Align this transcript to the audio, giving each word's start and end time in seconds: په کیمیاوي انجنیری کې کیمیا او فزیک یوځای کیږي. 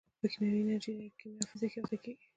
په 0.19 0.25
کیمیاوي 0.31 0.61
انجنیری 0.73 1.09
کې 1.09 1.17
کیمیا 1.19 1.39
او 1.43 1.49
فزیک 1.51 1.71
یوځای 1.75 1.99
کیږي. 2.03 2.25